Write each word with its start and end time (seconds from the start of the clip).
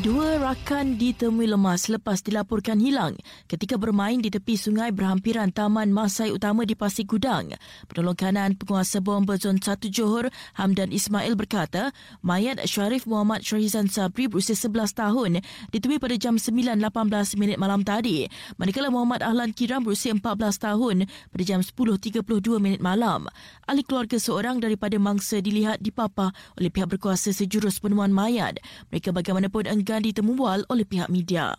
Dua 0.00 0.40
rakan 0.40 0.96
ditemui 0.96 1.44
lemas 1.44 1.84
selepas 1.84 2.24
dilaporkan 2.24 2.80
hilang 2.80 3.12
ketika 3.44 3.76
bermain 3.76 4.24
di 4.24 4.32
tepi 4.32 4.56
sungai 4.56 4.88
berhampiran 4.88 5.52
Taman 5.52 5.92
Masai 5.92 6.32
Utama 6.32 6.64
di 6.64 6.72
Pasir 6.72 7.04
Gudang. 7.04 7.52
Penolong 7.92 8.16
kanan 8.16 8.56
penguasa 8.56 9.04
bom 9.04 9.20
berzon 9.20 9.60
1 9.60 9.92
Johor, 9.92 10.32
Hamdan 10.56 10.96
Ismail 10.96 11.36
berkata, 11.36 11.92
mayat 12.24 12.64
Syarif 12.64 13.04
Muhammad 13.04 13.44
Syahizan 13.44 13.92
Sabri 13.92 14.32
berusia 14.32 14.56
11 14.56 14.96
tahun 14.96 15.30
ditemui 15.76 16.00
pada 16.00 16.16
jam 16.16 16.40
9.18 16.40 17.36
minit 17.36 17.60
malam 17.60 17.84
tadi. 17.84 18.24
Manakala 18.56 18.88
Muhammad 18.88 19.20
Ahlan 19.20 19.52
Kiram 19.52 19.84
berusia 19.84 20.16
14 20.16 20.24
tahun 20.56 21.04
pada 21.04 21.42
jam 21.44 21.60
10.32 21.60 22.24
minit 22.64 22.80
malam. 22.80 23.28
Ahli 23.68 23.84
keluarga 23.84 24.16
seorang 24.16 24.56
daripada 24.56 24.96
mangsa 24.96 25.44
dilihat 25.44 25.84
dipapah 25.84 26.32
oleh 26.56 26.72
pihak 26.72 26.96
berkuasa 26.96 27.28
sejurus 27.36 27.76
penemuan 27.76 28.08
mayat. 28.08 28.56
Mereka 28.88 29.12
bagaimanapun 29.12 29.68
enggan 29.82 30.06
ditemubual 30.06 30.70
oleh 30.70 30.86
pihak 30.86 31.10
media. 31.10 31.58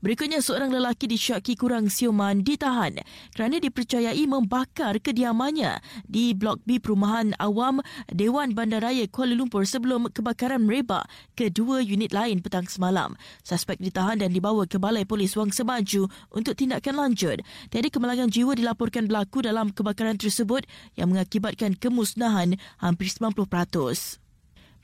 Berikutnya, 0.00 0.40
seorang 0.40 0.72
lelaki 0.72 1.04
di 1.04 1.20
Syaki 1.20 1.60
Kurang 1.60 1.92
Sioman 1.92 2.40
ditahan 2.40 3.04
kerana 3.36 3.60
dipercayai 3.60 4.24
membakar 4.24 4.96
kediamannya 4.96 5.76
di 6.08 6.32
Blok 6.32 6.64
B 6.64 6.80
Perumahan 6.80 7.36
Awam 7.36 7.84
Dewan 8.08 8.56
Bandaraya 8.56 9.04
Kuala 9.12 9.36
Lumpur 9.36 9.68
sebelum 9.68 10.08
kebakaran 10.08 10.64
merebak 10.64 11.04
ke 11.36 11.52
dua 11.52 11.84
unit 11.84 12.16
lain 12.16 12.40
petang 12.40 12.64
semalam. 12.64 13.12
Suspek 13.44 13.76
ditahan 13.76 14.24
dan 14.24 14.32
dibawa 14.32 14.64
ke 14.64 14.80
Balai 14.80 15.04
Polis 15.04 15.36
Wang 15.36 15.52
Semaju 15.52 16.08
untuk 16.32 16.56
tindakan 16.56 16.96
lanjut. 16.96 17.44
Tiada 17.68 17.92
kemalangan 17.92 18.32
jiwa 18.32 18.56
dilaporkan 18.56 19.04
berlaku 19.04 19.44
dalam 19.44 19.68
kebakaran 19.68 20.16
tersebut 20.16 20.64
yang 20.96 21.12
mengakibatkan 21.12 21.76
kemusnahan 21.76 22.56
hampir 22.80 23.12
90%. 23.12 24.29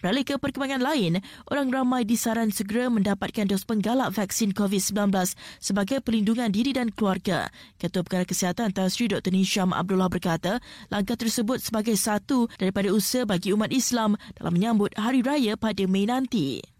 Beralih 0.05 0.29
ke 0.29 0.37
perkembangan 0.37 0.85
lain, 0.85 1.25
orang 1.49 1.73
ramai 1.73 2.05
disaran 2.05 2.53
segera 2.53 2.93
mendapatkan 2.93 3.49
dos 3.49 3.65
penggalak 3.65 4.13
vaksin 4.13 4.53
COVID-19 4.53 5.09
sebagai 5.57 6.05
perlindungan 6.05 6.53
diri 6.53 6.77
dan 6.77 6.93
keluarga. 6.93 7.49
Ketua 7.81 8.05
Perkara 8.05 8.29
Kesihatan 8.29 8.77
Tan 8.77 8.93
Sri 8.93 9.09
Dr. 9.09 9.33
Nisham 9.33 9.73
Abdullah 9.73 10.13
berkata, 10.13 10.61
langkah 10.93 11.17
tersebut 11.17 11.65
sebagai 11.65 11.97
satu 11.97 12.45
daripada 12.61 12.93
usaha 12.93 13.25
bagi 13.25 13.57
umat 13.57 13.73
Islam 13.73 14.21
dalam 14.37 14.53
menyambut 14.53 14.93
Hari 15.01 15.25
Raya 15.25 15.57
pada 15.57 15.89
Mei 15.89 16.05
nanti 16.05 16.76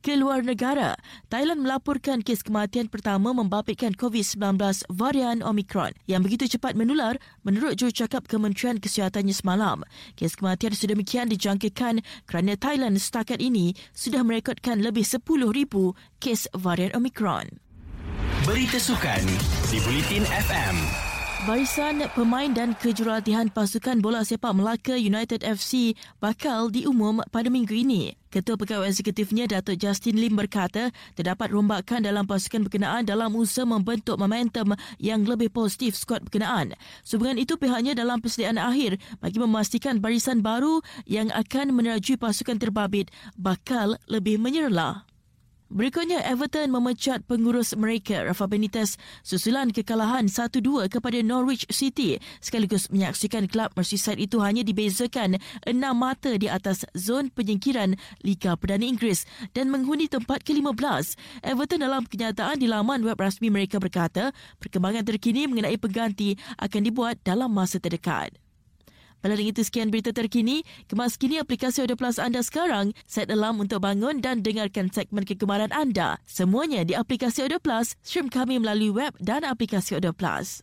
ke 0.00 0.14
luar 0.18 0.44
negara. 0.46 0.94
Thailand 1.32 1.64
melaporkan 1.64 2.22
kes 2.22 2.46
kematian 2.46 2.86
pertama 2.92 3.34
membabitkan 3.34 3.94
COVID-19 3.94 4.58
varian 4.92 5.40
Omicron 5.42 5.94
yang 6.10 6.22
begitu 6.22 6.46
cepat 6.58 6.74
menular 6.74 7.16
menurut 7.42 7.78
jurucakap 7.78 8.26
Kementerian 8.26 8.78
Kesihatannya 8.78 9.34
semalam. 9.34 9.82
Kes 10.14 10.38
kematian 10.38 10.74
sedemikian 10.74 11.30
dijangkakan 11.30 12.04
kerana 12.28 12.54
Thailand 12.54 12.98
setakat 13.00 13.38
ini 13.42 13.74
sudah 13.96 14.22
merekodkan 14.22 14.84
lebih 14.84 15.06
10,000 15.06 15.24
kes 16.22 16.50
varian 16.54 16.92
Omicron. 16.94 17.58
Berita 18.46 18.80
sukan 18.80 19.22
di 19.68 19.78
Bulletin 19.84 20.24
FM. 20.24 21.07
Barisan 21.48 22.04
pemain 22.12 22.52
dan 22.52 22.76
kejurulatihan 22.76 23.48
pasukan 23.48 24.04
bola 24.04 24.20
sepak 24.20 24.52
Melaka 24.52 25.00
United 25.00 25.40
FC 25.40 25.96
bakal 26.20 26.68
diumum 26.68 27.24
pada 27.32 27.48
minggu 27.48 27.72
ini. 27.72 28.12
Ketua 28.28 28.60
Pegawai 28.60 28.84
Eksekutifnya 28.84 29.48
Datuk 29.48 29.80
Justin 29.80 30.20
Lim 30.20 30.36
berkata 30.36 30.92
terdapat 31.16 31.48
rombakan 31.48 32.04
dalam 32.04 32.28
pasukan 32.28 32.68
berkenaan 32.68 33.08
dalam 33.08 33.32
usaha 33.32 33.64
membentuk 33.64 34.20
momentum 34.20 34.76
yang 35.00 35.24
lebih 35.24 35.48
positif 35.48 35.96
skuad 35.96 36.28
berkenaan. 36.28 36.76
Sehubungan 37.00 37.40
itu 37.40 37.56
pihaknya 37.56 37.96
dalam 37.96 38.20
persediaan 38.20 38.60
akhir 38.60 39.00
bagi 39.24 39.40
memastikan 39.40 40.04
barisan 40.04 40.44
baru 40.44 40.84
yang 41.08 41.32
akan 41.32 41.72
menerajui 41.72 42.20
pasukan 42.20 42.60
terbabit 42.60 43.08
bakal 43.40 43.96
lebih 44.04 44.36
menyerlah. 44.36 45.07
Berikutnya, 45.68 46.24
Everton 46.24 46.72
memecat 46.72 47.28
pengurus 47.28 47.76
mereka, 47.76 48.24
Rafa 48.24 48.48
Benitez, 48.48 48.96
susulan 49.20 49.68
kekalahan 49.68 50.24
1-2 50.24 50.88
kepada 50.88 51.20
Norwich 51.20 51.68
City 51.68 52.16
sekaligus 52.40 52.88
menyaksikan 52.88 53.44
kelab 53.44 53.76
Merseyside 53.76 54.16
itu 54.16 54.40
hanya 54.40 54.64
dibezakan 54.64 55.36
enam 55.68 55.92
mata 56.00 56.32
di 56.40 56.48
atas 56.48 56.88
zon 56.96 57.28
penyingkiran 57.28 58.00
Liga 58.24 58.56
Perdana 58.56 58.88
Inggeris 58.88 59.28
dan 59.52 59.68
menghuni 59.68 60.08
tempat 60.08 60.40
ke-15. 60.40 61.20
Everton 61.44 61.84
dalam 61.84 62.08
kenyataan 62.08 62.56
di 62.56 62.64
laman 62.64 63.04
web 63.04 63.20
rasmi 63.20 63.52
mereka 63.52 63.76
berkata, 63.76 64.32
perkembangan 64.56 65.04
terkini 65.04 65.44
mengenai 65.52 65.76
pengganti 65.76 66.40
akan 66.64 66.80
dibuat 66.80 67.20
dalam 67.20 67.52
masa 67.52 67.76
terdekat. 67.76 68.32
Paling 69.24 69.50
itu 69.50 69.62
sekian 69.66 69.90
berita 69.90 70.14
terkini. 70.14 70.62
Kemas 70.86 71.18
kini 71.18 71.42
aplikasi 71.42 71.82
Audio 71.84 71.98
Plus 71.98 72.18
anda 72.20 72.42
sekarang. 72.42 72.94
Set 73.06 73.30
alarm 73.32 73.62
untuk 73.62 73.82
bangun 73.82 74.22
dan 74.22 74.42
dengarkan 74.42 74.90
segmen 74.90 75.26
kegemaran 75.26 75.70
anda. 75.74 76.18
Semuanya 76.28 76.86
di 76.86 76.94
aplikasi 76.94 77.46
Audio 77.46 77.58
Plus. 77.58 77.98
Stream 78.02 78.30
kami 78.30 78.62
melalui 78.62 78.90
web 78.90 79.14
dan 79.18 79.42
aplikasi 79.46 79.98
Audio 79.98 80.14
Plus. 80.14 80.62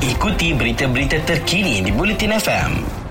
Ikuti 0.00 0.56
berita-berita 0.56 1.22
terkini 1.24 1.84
di 1.84 1.92
Bulletin 1.92 2.32
FM. 2.36 3.03